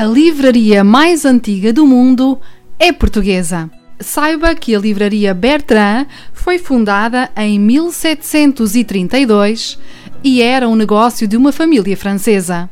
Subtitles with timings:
[0.00, 2.40] A livraria mais antiga do mundo
[2.78, 3.70] é portuguesa.
[3.98, 9.78] Saiba que a livraria Bertrand foi fundada em 1732
[10.24, 12.70] e era um negócio de uma família francesa.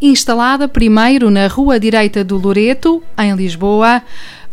[0.00, 4.02] Instalada primeiro na Rua Direita do Loreto, em Lisboa,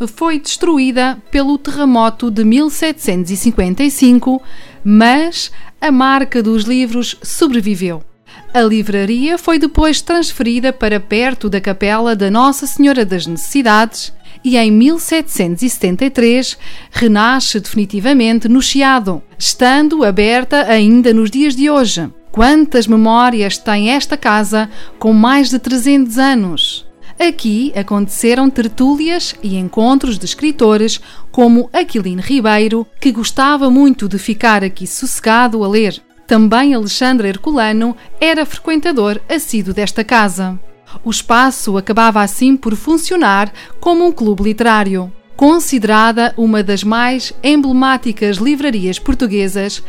[0.05, 4.41] foi destruída pelo terremoto de 1755,
[4.83, 8.03] mas a marca dos livros sobreviveu.
[8.51, 14.11] A livraria foi depois transferida para perto da capela da Nossa Senhora das Necessidades
[14.43, 16.57] e em 1773
[16.89, 22.09] renasce definitivamente no Chiado, estando aberta ainda nos dias de hoje.
[22.31, 26.87] Quantas memórias tem esta casa com mais de 300 anos?
[27.19, 30.99] Aqui aconteceram tertúlias e encontros de escritores
[31.31, 36.01] como Aquilino Ribeiro, que gostava muito de ficar aqui sossegado a ler.
[36.29, 40.59] Também Alexandre Herculano era frequentador assíduo desta casa.
[41.03, 45.11] O espaço acabava assim por funcionar como um clube literário.
[45.35, 49.81] Considerada uma das mais emblemáticas livrarias portuguesas,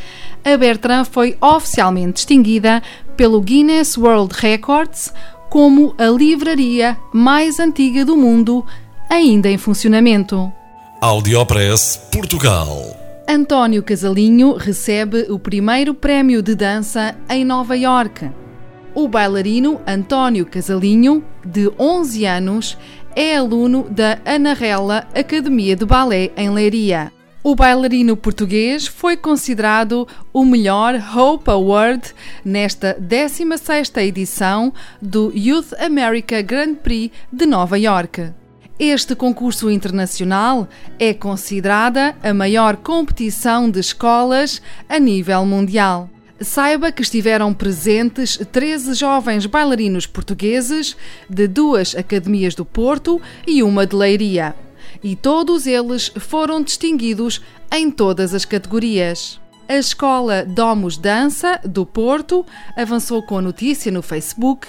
[0.43, 2.83] a Bertrand foi oficialmente distinguida
[3.19, 5.13] pelo Guinness World Records
[5.51, 8.65] como a livraria mais antiga do mundo,
[9.11, 10.51] ainda em funcionamento.
[11.03, 13.00] Audiopress Portugal.
[13.33, 18.29] António Casalinho recebe o primeiro prémio de dança em Nova York.
[18.93, 22.77] O bailarino António Casalinho, de 11 anos,
[23.15, 27.13] é aluno da Anarela Academia de Balé em Leiria.
[27.41, 32.13] O bailarino português foi considerado o melhor Hope Award
[32.45, 38.40] nesta 16ª edição do Youth America Grand Prix de Nova York.
[38.83, 40.67] Este concurso internacional
[40.99, 46.09] é considerada a maior competição de escolas a nível mundial.
[46.41, 50.97] Saiba que estiveram presentes 13 jovens bailarinos portugueses
[51.29, 54.55] de duas academias do Porto e uma de Leiria.
[55.05, 59.40] E todos eles foram distinguidos em todas as categorias.
[59.71, 62.45] A escola Domus Dança, do Porto,
[62.77, 64.67] avançou com a notícia no Facebook,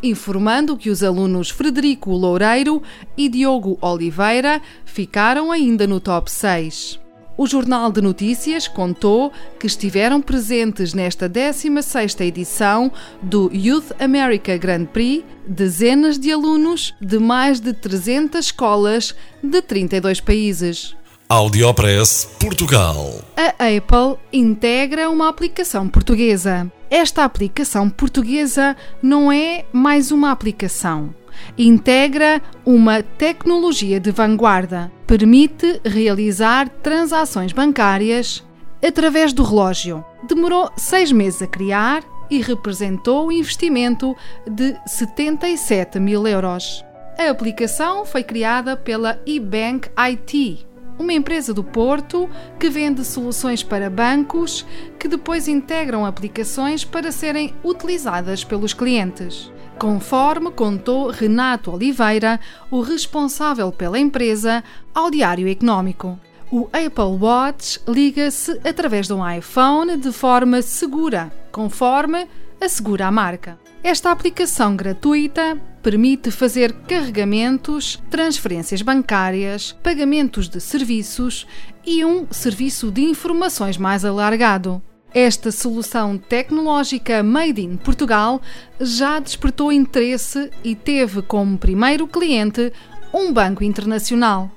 [0.00, 2.80] informando que os alunos Frederico Loureiro
[3.16, 7.00] e Diogo Oliveira ficaram ainda no top 6.
[7.36, 14.84] O Jornal de Notícias contou que estiveram presentes nesta 16ª edição do Youth America Grand
[14.84, 20.94] Prix dezenas de alunos de mais de 300 escolas de 32 países.
[21.34, 23.12] Audiopress Portugal.
[23.36, 26.70] A Apple integra uma aplicação portuguesa.
[26.88, 31.12] Esta aplicação portuguesa não é mais uma aplicação.
[31.58, 34.92] Integra uma tecnologia de vanguarda.
[35.08, 38.44] Permite realizar transações bancárias
[38.80, 40.04] através do relógio.
[40.28, 44.16] Demorou seis meses a criar e representou um investimento
[44.48, 46.84] de 77 mil euros.
[47.18, 50.64] A aplicação foi criada pela eBank IT
[50.98, 52.28] uma empresa do Porto
[52.58, 54.64] que vende soluções para bancos
[54.98, 59.52] que depois integram aplicações para serem utilizadas pelos clientes.
[59.78, 62.38] Conforme contou Renato Oliveira,
[62.70, 64.62] o responsável pela empresa,
[64.94, 66.18] ao Diário Económico.
[66.50, 72.28] O Apple Watch liga-se através de um iPhone de forma segura, conforme
[72.60, 73.58] assegura a marca.
[73.82, 81.46] Esta aplicação gratuita permite fazer carregamentos, transferências bancárias, pagamentos de serviços
[81.84, 84.82] e um serviço de informações mais alargado.
[85.12, 88.40] Esta solução tecnológica made in Portugal
[88.80, 92.72] já despertou interesse e teve como primeiro cliente
[93.12, 94.50] um banco internacional.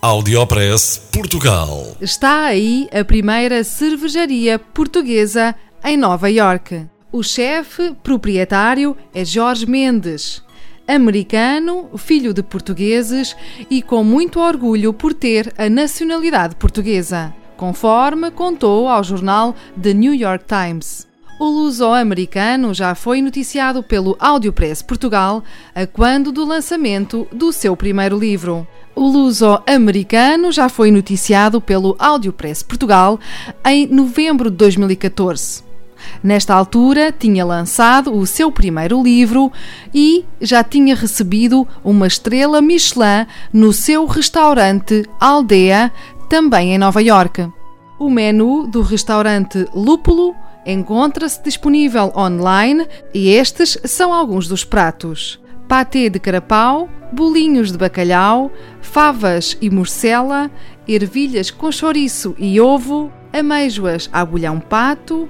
[0.00, 1.96] Audiopress Portugal.
[2.00, 5.54] Está aí a primeira cervejaria portuguesa
[5.84, 6.86] em Nova York.
[7.12, 10.42] O chefe proprietário é Jorge Mendes,
[10.86, 13.36] americano, filho de portugueses
[13.70, 20.14] e com muito orgulho por ter a nacionalidade portuguesa, conforme contou ao jornal The New
[20.14, 21.06] York Times.
[21.40, 25.42] O luso-americano já foi noticiado pelo Audiopress Portugal
[25.74, 28.66] a quando do lançamento do seu primeiro livro.
[28.94, 33.18] O luso-americano já foi noticiado pelo Audiopress Portugal
[33.64, 35.71] em novembro de 2014.
[36.22, 39.52] Nesta altura, tinha lançado o seu primeiro livro
[39.92, 45.92] e já tinha recebido uma estrela Michelin no seu restaurante Aldeia,
[46.28, 47.48] também em Nova York.
[47.98, 50.34] O menu do restaurante Lúpulo
[50.66, 58.50] encontra-se disponível online e estes são alguns dos pratos: patê de carapau, bolinhos de bacalhau,
[58.80, 60.50] favas e morcela,
[60.88, 65.28] ervilhas com chouriço e ovo, amêijoas a bolhão pato,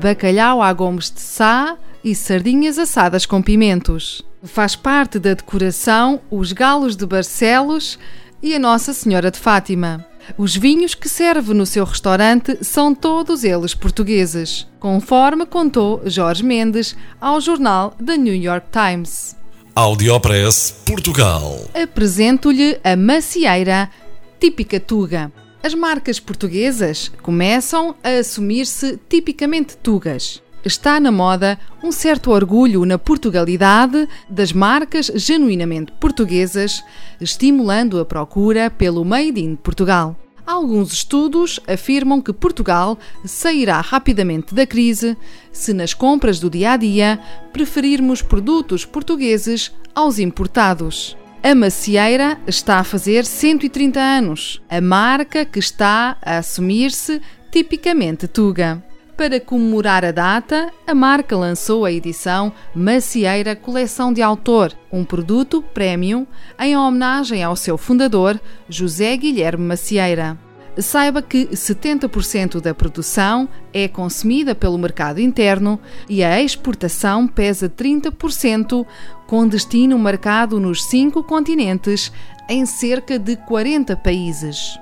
[0.00, 4.22] bacalhau a gomes de sá e sardinhas assadas com pimentos.
[4.42, 7.98] Faz parte da decoração os galos de Barcelos
[8.42, 10.06] e a Nossa Senhora de Fátima.
[10.38, 16.96] Os vinhos que serve no seu restaurante são todos eles portugueses, conforme contou Jorge Mendes
[17.20, 19.43] ao jornal The New York Times.
[19.76, 21.68] Audiopress Portugal.
[21.74, 23.90] Apresento-lhe a macieira
[24.38, 25.32] típica Tuga.
[25.64, 30.40] As marcas portuguesas começam a assumir-se tipicamente tugas.
[30.64, 36.80] Está na moda um certo orgulho na Portugalidade das marcas genuinamente portuguesas,
[37.20, 40.16] estimulando a procura pelo Made in Portugal.
[40.46, 45.16] Alguns estudos afirmam que Portugal sairá rapidamente da crise
[45.50, 47.18] se nas compras do dia a dia
[47.50, 51.16] preferirmos produtos portugueses aos importados.
[51.42, 58.84] A Macieira está a fazer 130 anos, a marca que está a assumir-se tipicamente Tuga.
[59.16, 65.62] Para comemorar a data, a marca lançou a edição Macieira Coleção de Autor, um produto
[65.62, 66.26] premium
[66.58, 70.36] em homenagem ao seu fundador, José Guilherme Macieira.
[70.76, 75.78] Saiba que 70% da produção é consumida pelo mercado interno
[76.08, 78.84] e a exportação pesa 30%,
[79.28, 82.10] com destino marcado nos cinco continentes,
[82.48, 84.76] em cerca de 40 países.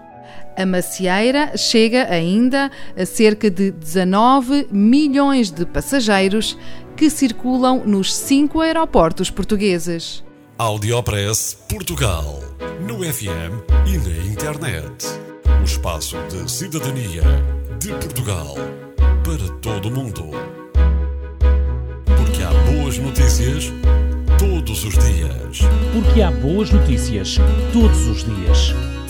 [0.57, 6.59] A macieira chega ainda a cerca de 19 milhões de passageiros
[6.97, 10.23] que circulam nos cinco aeroportos portugueses.
[10.59, 12.41] Audiopress Portugal,
[12.87, 15.07] no FM e na internet.
[15.61, 17.23] O espaço de cidadania
[17.79, 18.55] de Portugal
[19.25, 20.31] para todo o mundo.
[22.05, 23.73] Porque há boas notícias
[24.39, 25.61] todos os dias.
[25.93, 27.39] Porque há boas notícias
[27.73, 28.75] todos os dias.